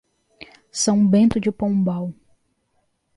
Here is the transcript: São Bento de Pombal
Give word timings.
São 0.71 1.05
Bento 1.07 1.39
de 1.39 1.51
Pombal 1.51 2.11